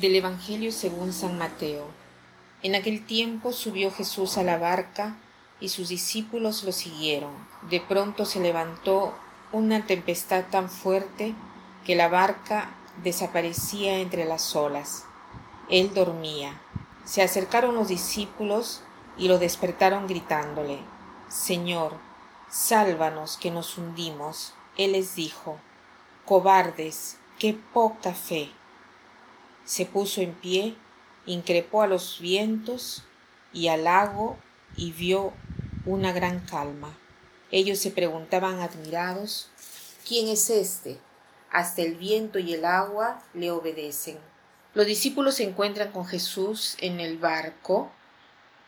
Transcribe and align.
Del 0.00 0.16
Evangelio 0.16 0.72
según 0.72 1.12
San 1.12 1.36
Mateo. 1.36 1.84
En 2.62 2.74
aquel 2.74 3.04
tiempo 3.04 3.52
subió 3.52 3.90
Jesús 3.90 4.38
a 4.38 4.42
la 4.42 4.56
barca 4.56 5.18
y 5.60 5.68
sus 5.68 5.90
discípulos 5.90 6.64
lo 6.64 6.72
siguieron. 6.72 7.34
De 7.68 7.78
pronto 7.78 8.24
se 8.24 8.40
levantó 8.40 9.12
una 9.52 9.84
tempestad 9.84 10.44
tan 10.50 10.70
fuerte 10.70 11.34
que 11.84 11.94
la 11.94 12.08
barca 12.08 12.70
desaparecía 13.04 13.98
entre 13.98 14.24
las 14.24 14.56
olas. 14.56 15.04
Él 15.68 15.92
dormía. 15.92 16.58
Se 17.04 17.20
acercaron 17.20 17.74
los 17.74 17.88
discípulos 17.88 18.80
y 19.18 19.28
lo 19.28 19.38
despertaron 19.38 20.06
gritándole, 20.06 20.78
Señor, 21.28 21.98
sálvanos 22.48 23.36
que 23.36 23.50
nos 23.50 23.76
hundimos. 23.76 24.54
Él 24.78 24.92
les 24.92 25.16
dijo, 25.16 25.58
Cobardes, 26.24 27.18
qué 27.38 27.58
poca 27.74 28.14
fe 28.14 28.52
se 29.64 29.86
puso 29.86 30.20
en 30.20 30.34
pie, 30.34 30.76
increpó 31.26 31.82
a 31.82 31.86
los 31.86 32.18
vientos 32.20 33.04
y 33.52 33.68
al 33.68 33.84
lago 33.84 34.38
y 34.76 34.92
vio 34.92 35.32
una 35.84 36.12
gran 36.12 36.40
calma. 36.40 36.96
Ellos 37.50 37.78
se 37.78 37.90
preguntaban 37.90 38.60
admirados, 38.60 39.50
¿quién 40.06 40.28
es 40.28 40.48
este? 40.50 40.98
Hasta 41.50 41.82
el 41.82 41.96
viento 41.96 42.38
y 42.38 42.54
el 42.54 42.64
agua 42.64 43.22
le 43.34 43.50
obedecen. 43.50 44.18
Los 44.74 44.86
discípulos 44.86 45.34
se 45.34 45.44
encuentran 45.44 45.92
con 45.92 46.06
Jesús 46.06 46.76
en 46.80 46.98
el 46.98 47.18
barco 47.18 47.92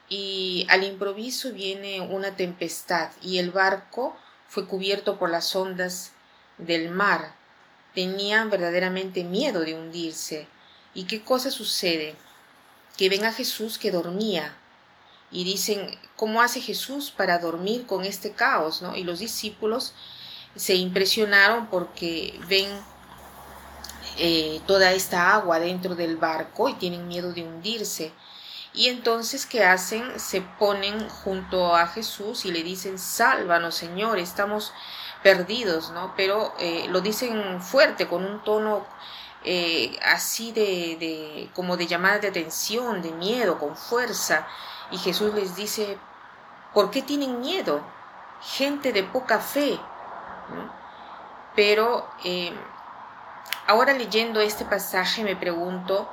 y 0.09 0.67
al 0.69 0.85
improviso 0.85 1.53
viene 1.53 2.03
una 2.03 2.37
tempestad 2.37 3.11
y 3.23 3.39
el 3.39 3.51
barco 3.51 4.15
fue 4.49 4.67
cubierto 4.67 5.19
por 5.19 5.31
las 5.31 5.57
ondas 5.57 6.13
del 6.59 6.91
mar. 6.91 7.35
Tenían 7.95 8.51
verdaderamente 8.51 9.25
miedo 9.25 9.61
de 9.61 9.75
hundirse. 9.75 10.47
¿Y 10.95 11.05
qué 11.05 11.23
cosa 11.23 11.51
sucede? 11.51 12.15
Que 12.97 13.09
ven 13.09 13.25
a 13.25 13.33
Jesús 13.33 13.79
que 13.79 13.91
dormía 13.91 14.57
y 15.31 15.45
dicen, 15.45 15.99
¿cómo 16.17 16.41
hace 16.41 16.61
Jesús 16.61 17.11
para 17.11 17.39
dormir 17.39 17.87
con 17.87 18.05
este 18.05 18.33
caos? 18.33 18.83
¿no? 18.83 18.97
Y 18.97 19.03
los 19.03 19.19
discípulos 19.19 19.93
se 20.55 20.77
impresionaron 20.77 21.67
porque 21.67 22.39
ven 22.49 22.69
eh, 24.19 24.61
toda 24.67 24.93
esta 24.93 25.35
agua 25.35 25.59
dentro 25.59 25.97
del 25.97 26.17
barco 26.17 26.69
y 26.69 26.75
tienen 26.75 27.09
miedo 27.09 27.33
de 27.33 27.43
hundirse. 27.43 28.13
Y 28.73 28.89
entonces, 28.89 29.47
¿qué 29.47 29.65
hacen? 29.65 30.19
Se 30.19 30.41
ponen 30.41 31.09
junto 31.09 31.75
a 31.77 31.87
Jesús 31.89 32.45
y 32.45 32.53
le 32.53 32.63
dicen, 32.63 32.99
sálvanos, 32.99 33.75
Señor, 33.75 34.19
estamos 34.19 34.73
perdidos, 35.23 35.91
¿no? 35.91 36.13
Pero 36.17 36.55
eh, 36.59 36.87
lo 36.89 37.01
dicen 37.01 37.63
fuerte, 37.63 38.07
con 38.09 38.25
un 38.25 38.43
tono 38.43 38.87
eh, 39.45 39.99
así 40.03 40.53
de, 40.53 41.51
como 41.55 41.77
de 41.77 41.87
llamada 41.87 42.19
de 42.19 42.29
atención, 42.29 43.03
de 43.03 43.13
miedo, 43.13 43.59
con 43.59 43.77
fuerza. 43.77 44.47
Y 44.91 44.99
Jesús 44.99 45.35
les 45.35 45.55
dice, 45.55 45.99
¿por 46.73 46.91
qué 46.91 47.03
tienen 47.03 47.41
miedo? 47.41 47.83
Gente 48.41 48.93
de 48.93 49.03
poca 49.03 49.41
fe. 49.41 49.79
Pero 51.55 52.09
eh, 52.25 52.53
ahora 53.67 53.93
leyendo 53.93 54.41
este 54.41 54.65
pasaje 54.65 55.23
me 55.23 55.37
pregunto, 55.37 56.11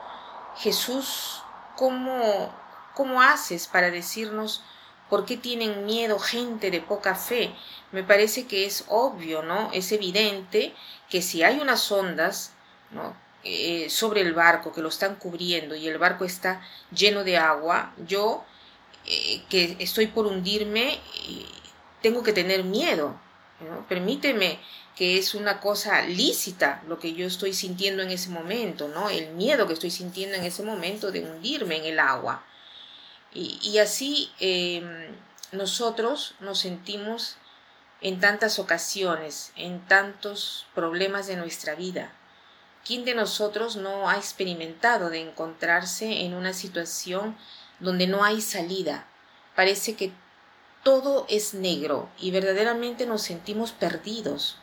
Jesús, 0.58 1.42
¿cómo, 1.78 2.54
¿cómo 2.94 3.22
haces 3.22 3.68
para 3.68 3.90
decirnos 3.90 4.64
por 5.09 5.26
qué 5.26 5.38
tienen 5.38 5.86
miedo 5.86 6.20
gente 6.20 6.70
de 6.70 6.82
poca 6.82 7.16
fe? 7.16 7.56
Me 7.91 8.03
parece 8.03 8.46
que 8.46 8.66
es 8.66 8.86
obvio, 8.90 9.41
¿no? 9.41 9.70
Es 9.72 9.91
evidente 9.91 10.75
que 11.09 11.22
si 11.22 11.44
hay 11.44 11.59
unas 11.59 11.91
ondas, 11.91 12.53
eh, 13.44 13.90
sobre 13.90 14.22
el 14.22 14.34
barco 14.34 14.72
que 14.72 14.81
lo 14.81 14.90
están 14.90 15.16
cubriendo 15.16 15.75
y 15.75 15.88
el 15.88 15.97
barco 15.97 16.25
está 16.25 16.62
lleno 16.96 17.24
de 17.24 17.38
agua, 17.38 17.94
yo 18.06 18.44
eh, 19.06 19.44
que 19.50 19.75
estoy 19.79 20.07
por 20.07 20.28
hundirme, 20.28 21.00
tengo 22.02 22.24
que 22.24 22.34
tener 22.34 22.63
miedo. 22.63 23.19
Permíteme 23.88 24.59
que 24.96 25.18
es 25.18 25.35
una 25.35 25.59
cosa 25.59 26.02
lícita 26.03 26.84
lo 26.88 27.00
que 27.00 27.13
yo 27.13 27.25
estoy 27.25 27.53
sintiendo 27.53 28.03
en 28.03 28.12
ese 28.12 28.29
momento, 28.29 28.88
¿no? 28.88 29.09
El 29.09 29.31
miedo 29.31 29.68
que 29.68 29.73
estoy 29.73 29.91
sintiendo 29.91 30.35
en 30.35 30.44
ese 30.44 30.63
momento 30.63 31.12
de 31.12 31.22
hundirme 31.22 31.78
en 31.78 31.85
el 31.85 32.00
agua. 32.00 32.44
Y, 33.34 33.78
así 33.78 34.29
em, 34.40 35.16
nosotros 35.53 36.35
nos 36.41 36.59
sentimos 36.59 37.38
en 38.02 38.19
tantas 38.19 38.59
ocasiones, 38.59 39.53
en 39.56 39.79
tantos 39.88 40.66
problemas 40.75 41.28
de 41.28 41.38
nuestra 41.38 41.75
vida. 41.75 42.12
¿Quién 42.86 43.06
de 43.06 43.14
nosotros 43.14 43.75
no 43.75 44.09
ha 44.09 44.18
experimentado 44.18 45.09
de 45.09 45.22
encontrarse 45.22 46.22
en 46.22 46.34
una 46.34 46.53
situación 46.53 47.38
donde 47.80 48.08
no 48.08 48.24
hay 48.24 48.42
salida? 48.42 49.08
Parece 49.56 49.96
que 49.96 50.12
todo 50.84 51.25
es 51.30 51.53
negro 51.53 52.09
y 52.20 52.31
verdaderamente 52.31 53.06
nos 53.06 53.22
sentimos 53.22 53.72
perdidos. 53.72 54.58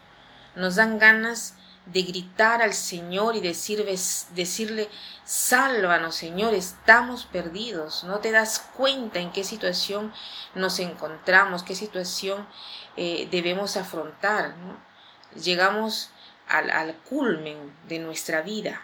Nos 0.57 0.75
dan 0.75 0.99
ganas 0.99 1.55
de 1.93 2.03
gritar 2.03 2.61
al 2.61 2.75
Señor 2.75 3.37
y 3.37 3.41
decirle, 3.41 4.89
sálvanos 5.25 6.17
Señor, 6.17 6.55
estamos 6.55 7.25
perdidos. 7.25 8.05
No 8.05 8.19
te 8.19 8.33
das 8.33 8.59
cuenta 8.77 9.21
en 9.21 9.33
qué 9.33 9.45
situación 9.45 10.13
nos 10.55 10.81
encontramos, 10.81 11.63
qué 11.63 11.75
situación 11.75 12.47
eh, 12.97 13.29
debemos 13.31 13.77
afrontar. 13.77 14.55
Llegamos 15.35 16.11
al, 16.49 16.95
culmen 17.09 17.57
de 17.89 17.99
nuestra 17.99 18.43
vida. 18.43 18.83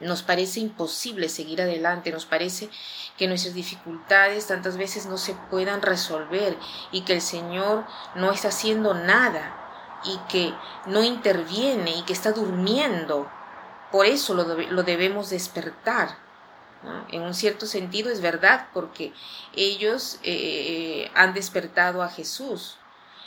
Nos 0.00 0.22
parece 0.22 0.60
imposible 0.60 1.28
seguir 1.28 1.62
adelante, 1.62 2.10
nos 2.10 2.26
parece 2.26 2.68
que 3.16 3.28
nuestras 3.28 3.54
dificultades 3.54 4.48
tantas 4.48 4.76
veces 4.76 5.06
no 5.06 5.16
se 5.16 5.34
puedan 5.50 5.80
resolver 5.80 6.56
y 6.90 7.02
que 7.02 7.14
el 7.14 7.20
Señor 7.20 7.84
no 8.16 8.32
está 8.32 8.48
haciendo 8.48 8.94
nada 8.94 10.00
y 10.04 10.18
que 10.28 10.52
no 10.86 11.04
interviene 11.04 11.96
y 11.96 12.02
que 12.02 12.12
está 12.12 12.32
durmiendo. 12.32 13.30
Por 13.92 14.06
eso 14.06 14.34
lo, 14.34 14.82
debemos 14.82 15.30
despertar. 15.30 16.16
En 17.10 17.22
un 17.22 17.34
cierto 17.34 17.66
sentido 17.66 18.10
es 18.10 18.20
verdad, 18.20 18.66
porque 18.74 19.12
ellos 19.54 20.18
eh, 20.24 21.12
han 21.14 21.32
despertado 21.32 22.02
a 22.02 22.08
Jesús, 22.08 22.76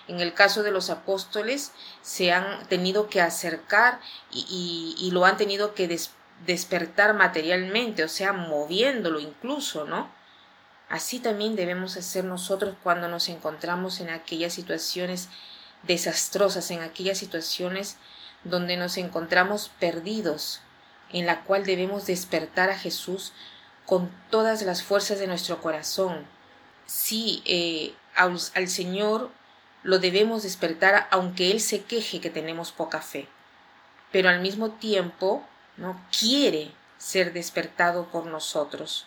en 0.08 0.20
el 0.20 0.34
caso 0.34 0.64
de 0.64 0.72
los 0.72 0.90
apóstoles, 0.90 1.72
se 2.02 2.32
han 2.32 2.68
tenido 2.68 3.10
que 3.10 3.22
acercar 3.22 4.00
y, 4.32 5.10
lo 5.12 5.26
han 5.26 5.38
tenido 5.38 5.74
que 5.74 6.00
despertar 6.46 7.14
materialmente, 7.14 8.04
o 8.04 8.10
sea, 8.10 8.34
moviéndolo 8.34 9.20
incluso, 9.20 9.86
¿no? 9.86 10.10
Así 10.90 11.20
también 11.20 11.56
debemos 11.56 11.98
hacer 11.98 12.26
nosotros 12.26 12.76
cuando 12.84 13.08
nos 13.08 13.30
encontramos 13.30 14.00
en 14.00 14.10
aquellas 14.10 14.54
situaciones 14.54 15.30
desastrosas, 15.84 16.70
en 16.70 16.82
aquellas 16.82 17.18
situaciones 17.18 17.98
donde 18.44 18.78
nos 18.78 18.98
encontramos 18.98 19.72
perdidos, 19.80 20.62
en 21.12 21.26
la 21.26 21.44
cual 21.44 21.66
debemos 21.66 22.06
despertar 22.06 22.70
a 22.70 22.78
Jesús 22.78 23.34
con 23.88 24.12
todas 24.30 24.62
las 24.62 24.84
fuerzas 24.84 25.18
de 25.18 25.28
nuestro 25.28 25.62
corazón. 25.62 26.28
Sí, 26.86 27.42
eh, 27.46 27.96
al 28.14 28.68
Señor 28.68 29.32
lo 29.86 30.00
debemos 30.00 30.42
despertar 30.42 31.08
aunque 31.12 31.52
Él 31.52 31.62
se 31.62 31.84
queje 31.84 32.20
que 32.20 32.32
tenemos 32.32 32.72
poca 32.72 33.02
fe. 33.02 33.28
Pero 34.12 34.30
al 34.30 34.40
mismo 34.42 34.72
tiempo, 34.72 35.46
¿no? 35.78 36.02
quiere 36.18 36.72
ser 36.98 37.34
despertado 37.34 38.08
por 38.08 38.26
nosotros. 38.26 39.06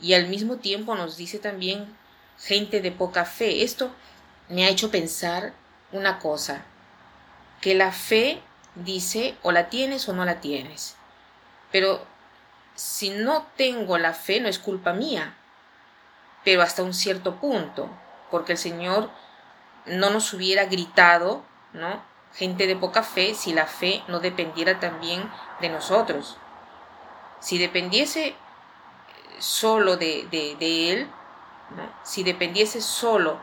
Y 0.00 0.14
al 0.14 0.28
mismo 0.28 0.56
tiempo 0.56 0.94
nos 0.94 1.18
dice 1.18 1.38
también 1.38 1.94
gente 2.38 2.80
de 2.80 2.90
poca 2.90 3.26
fe. 3.26 3.62
Esto 3.62 3.90
me 4.48 4.64
ha 4.64 4.70
hecho 4.70 4.90
pensar 4.90 5.52
una 5.92 6.20
cosa, 6.20 6.64
que 7.60 7.74
la 7.74 7.92
fe 7.92 8.40
dice 8.76 9.36
o 9.42 9.52
la 9.52 9.68
tienes 9.68 10.08
o 10.08 10.14
no 10.14 10.24
la 10.24 10.40
tienes. 10.40 10.96
Pero 11.70 12.02
si 12.74 13.10
no 13.10 13.46
tengo 13.58 13.98
la 13.98 14.14
fe 14.14 14.40
no 14.40 14.48
es 14.48 14.58
culpa 14.58 14.94
mía, 14.94 15.36
pero 16.46 16.62
hasta 16.62 16.82
un 16.82 16.94
cierto 16.94 17.36
punto, 17.36 17.90
porque 18.30 18.52
el 18.52 18.58
Señor 18.58 19.10
no 19.86 20.10
nos 20.10 20.32
hubiera 20.32 20.64
gritado, 20.66 21.42
¿no? 21.72 22.02
Gente 22.34 22.66
de 22.66 22.76
poca 22.76 23.02
fe 23.02 23.34
si 23.34 23.52
la 23.52 23.66
fe 23.66 24.02
no 24.08 24.20
dependiera 24.20 24.78
también 24.78 25.30
de 25.60 25.68
nosotros. 25.68 26.36
Si 27.40 27.58
dependiese 27.58 28.36
solo 29.38 29.96
de, 29.96 30.28
de, 30.30 30.92
Él, 30.92 31.10
si 32.04 32.22
dependiese 32.22 32.80
solo 32.80 33.38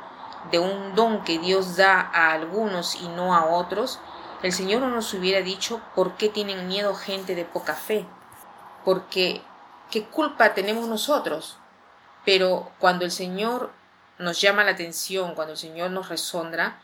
de 0.51 0.59
un 0.59 0.95
don 0.95 1.23
que 1.23 1.39
Dios 1.39 1.75
da 1.75 1.99
a 1.99 2.31
algunos 2.31 2.95
y 2.95 3.07
no 3.09 3.35
a 3.35 3.45
otros, 3.45 3.99
el 4.43 4.53
Señor 4.53 4.81
no 4.81 4.89
nos 4.89 5.13
hubiera 5.13 5.41
dicho 5.41 5.81
por 5.95 6.13
qué 6.13 6.29
tienen 6.29 6.67
miedo 6.67 6.95
gente 6.95 7.35
de 7.35 7.43
poca 7.43 7.73
fe. 7.73 8.05
Porque, 8.85 9.41
¿qué 9.89 10.05
culpa 10.05 10.53
tenemos 10.53 10.87
nosotros? 10.87 11.57
Pero 12.23 12.71
cuando 12.79 13.03
el 13.03 13.11
Señor 13.11 13.71
nos 14.17 14.41
llama 14.41 14.63
la 14.63 14.71
atención, 14.71 15.35
cuando 15.35 15.53
el 15.53 15.59
Señor 15.59 15.91
nos 15.91 16.09
resondra, 16.09 16.81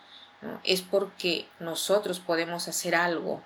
es 0.63 0.81
porque 0.81 1.47
nosotros 1.59 2.19
podemos 2.19 2.67
hacer 2.67 2.95
algo. 2.95 3.41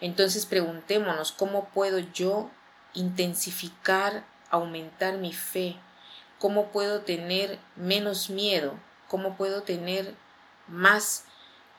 Entonces 0.00 0.46
preguntémonos 0.46 1.32
cómo 1.32 1.68
puedo 1.68 1.98
yo 1.98 2.50
intensificar, 2.94 4.24
aumentar 4.50 5.14
mi 5.14 5.32
fe, 5.32 5.76
cómo 6.38 6.68
puedo 6.68 7.02
tener 7.02 7.58
menos 7.76 8.30
miedo, 8.30 8.74
cómo 9.08 9.36
puedo 9.36 9.62
tener 9.62 10.14
más 10.66 11.24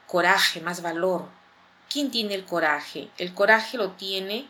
coraje, 0.07 0.61
más 0.61 0.81
valor. 0.81 1.27
¿Quién 1.89 2.11
tiene 2.11 2.35
el 2.35 2.45
coraje? 2.45 3.09
El 3.17 3.33
coraje 3.33 3.77
lo 3.77 3.91
tiene 3.91 4.47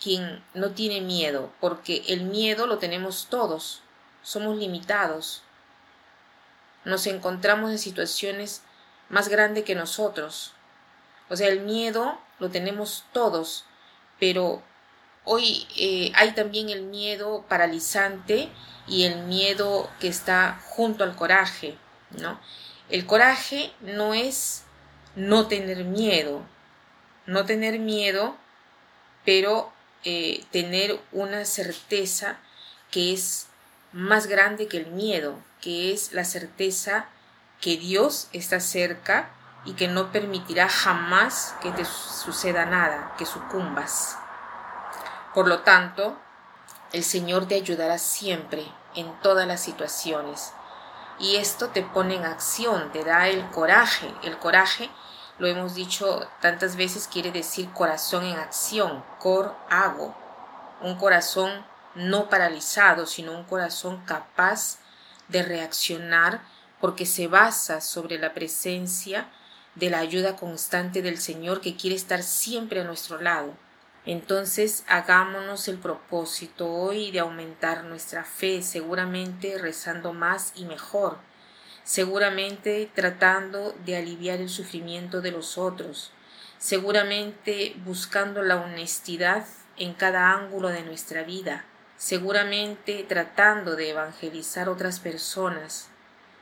quien 0.00 0.44
no 0.54 0.72
tiene 0.72 1.00
miedo, 1.00 1.50
porque 1.60 2.02
el 2.08 2.24
miedo 2.24 2.66
lo 2.66 2.78
tenemos 2.78 3.28
todos, 3.30 3.80
somos 4.22 4.56
limitados. 4.56 5.42
Nos 6.84 7.06
encontramos 7.06 7.70
en 7.70 7.78
situaciones 7.78 8.62
más 9.08 9.28
grandes 9.28 9.64
que 9.64 9.74
nosotros. 9.74 10.52
O 11.28 11.36
sea, 11.36 11.48
el 11.48 11.60
miedo 11.60 12.18
lo 12.38 12.50
tenemos 12.50 13.04
todos, 13.12 13.64
pero 14.20 14.62
hoy 15.24 15.66
eh, 15.76 16.12
hay 16.14 16.32
también 16.32 16.68
el 16.68 16.82
miedo 16.82 17.44
paralizante 17.48 18.50
y 18.86 19.04
el 19.04 19.22
miedo 19.24 19.90
que 20.00 20.08
está 20.08 20.60
junto 20.66 21.04
al 21.04 21.16
coraje, 21.16 21.76
¿no? 22.20 22.38
El 22.90 23.06
coraje 23.06 23.72
no 23.80 24.12
es 24.12 24.64
no 25.16 25.46
tener 25.48 25.84
miedo, 25.84 26.42
no 27.26 27.46
tener 27.46 27.78
miedo, 27.78 28.36
pero 29.24 29.72
eh, 30.04 30.44
tener 30.50 31.00
una 31.12 31.46
certeza 31.46 32.38
que 32.90 33.14
es 33.14 33.46
más 33.92 34.26
grande 34.26 34.68
que 34.68 34.76
el 34.76 34.86
miedo, 34.88 35.38
que 35.64 35.94
es 35.94 36.12
la 36.12 36.24
certeza 36.24 37.06
que 37.58 37.78
Dios 37.78 38.28
está 38.34 38.60
cerca 38.60 39.30
y 39.64 39.72
que 39.72 39.88
no 39.88 40.12
permitirá 40.12 40.68
jamás 40.68 41.54
que 41.62 41.70
te 41.72 41.86
suceda 41.86 42.66
nada, 42.66 43.14
que 43.16 43.24
sucumbas. 43.24 44.18
Por 45.32 45.48
lo 45.48 45.60
tanto, 45.60 46.18
el 46.92 47.02
Señor 47.02 47.48
te 47.48 47.54
ayudará 47.54 47.96
siempre 47.96 48.70
en 48.94 49.10
todas 49.22 49.46
las 49.46 49.62
situaciones. 49.62 50.52
Y 51.18 51.36
esto 51.36 51.70
te 51.70 51.80
pone 51.80 52.16
en 52.16 52.26
acción, 52.26 52.92
te 52.92 53.02
da 53.02 53.28
el 53.28 53.48
coraje. 53.48 54.14
El 54.22 54.38
coraje, 54.38 54.90
lo 55.38 55.46
hemos 55.46 55.74
dicho 55.74 56.28
tantas 56.42 56.76
veces, 56.76 57.08
quiere 57.08 57.32
decir 57.32 57.72
corazón 57.72 58.26
en 58.26 58.38
acción, 58.38 59.02
cor 59.18 59.56
hago. 59.70 60.14
Un 60.82 60.96
corazón 60.96 61.64
no 61.94 62.28
paralizado, 62.28 63.06
sino 63.06 63.32
un 63.32 63.44
corazón 63.44 64.04
capaz 64.04 64.83
de 65.28 65.42
reaccionar 65.42 66.42
porque 66.80 67.06
se 67.06 67.28
basa 67.28 67.80
sobre 67.80 68.18
la 68.18 68.34
presencia 68.34 69.28
de 69.74 69.90
la 69.90 69.98
ayuda 69.98 70.36
constante 70.36 71.02
del 71.02 71.18
Señor 71.18 71.60
que 71.60 71.76
quiere 71.76 71.96
estar 71.96 72.22
siempre 72.22 72.80
a 72.80 72.84
nuestro 72.84 73.20
lado. 73.20 73.54
Entonces 74.06 74.84
hagámonos 74.86 75.66
el 75.68 75.78
propósito 75.78 76.70
hoy 76.70 77.10
de 77.10 77.20
aumentar 77.20 77.84
nuestra 77.84 78.24
fe, 78.24 78.62
seguramente 78.62 79.56
rezando 79.58 80.12
más 80.12 80.52
y 80.54 80.66
mejor, 80.66 81.16
seguramente 81.84 82.90
tratando 82.94 83.74
de 83.84 83.96
aliviar 83.96 84.40
el 84.40 84.50
sufrimiento 84.50 85.22
de 85.22 85.30
los 85.30 85.56
otros, 85.56 86.12
seguramente 86.58 87.74
buscando 87.84 88.42
la 88.42 88.56
honestidad 88.56 89.46
en 89.76 89.94
cada 89.94 90.32
ángulo 90.32 90.68
de 90.68 90.82
nuestra 90.82 91.22
vida, 91.22 91.64
seguramente 92.04 93.02
tratando 93.08 93.76
de 93.76 93.88
evangelizar 93.88 94.68
otras 94.68 95.00
personas, 95.00 95.88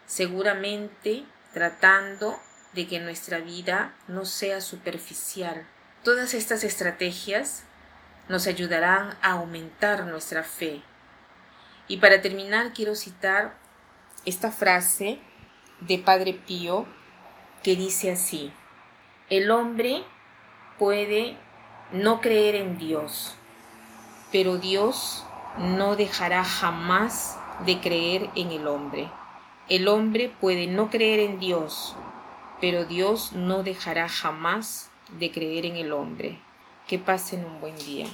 seguramente 0.07 1.25
tratando 1.53 2.37
de 2.73 2.89
que 2.89 2.99
nuestra 2.99 3.39
vida 3.39 3.95
no 4.09 4.25
sea 4.25 4.61
superficial. 4.61 5.65
Todas 6.03 6.35
estas 6.35 6.65
estrategias 6.65 7.63
nos 8.29 8.49
ayudarán 8.49 9.17
a 9.23 9.35
aumentar 9.35 10.05
nuestra 10.07 10.43
fe. 10.43 10.83
Y 11.87 11.99
para 11.99 12.21
terminar 12.21 12.73
quiero 12.73 12.97
citar 12.97 13.57
esta 14.25 14.51
frase 14.51 15.21
de 15.79 15.99
Padre 15.99 16.35
Pío 16.45 16.89
que 17.63 17.77
dice 17.77 18.11
así, 18.11 18.53
el 19.31 19.49
hombre 19.53 20.03
puede 20.77 21.37
no 21.93 22.21
creer 22.21 22.57
en 22.57 22.79
Dios, 22.79 23.37
pero 24.33 24.59
Dios 24.59 25.25
no 25.59 25.97
dejará 25.97 26.45
jamás 26.45 27.39
de 27.67 27.81
creer 27.81 28.31
en 28.35 28.51
el 28.51 28.67
hombre. 28.67 29.11
El 29.69 29.89
hombre 29.89 30.29
puede 30.41 30.67
no 30.67 30.91
creer 30.91 31.21
en 31.21 31.39
Dios, 31.39 31.97
pero 32.61 32.85
Dios 32.85 33.33
no 33.33 33.63
dejará 33.63 34.09
jamás 34.09 34.91
de 35.19 35.31
creer 35.31 35.67
en 35.67 35.77
el 35.77 35.93
hombre. 35.93 36.39
Que 36.87 36.99
pasen 36.99 37.45
un 37.45 37.61
buen 37.61 37.77
día. 37.77 38.07